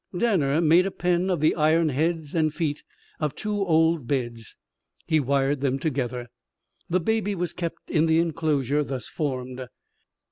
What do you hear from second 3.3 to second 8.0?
two old beds. He wired them together. The baby was kept